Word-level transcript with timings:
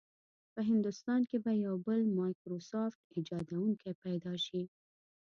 په 0.53 0.59
هندوستان 0.69 1.19
کې 1.29 1.37
به 1.43 1.51
یو 1.65 1.75
بل 1.87 1.99
مایکروسافټ 2.19 2.99
ایجادونکی 3.15 3.91
پیدا 4.03 4.33
شي. 4.45 4.61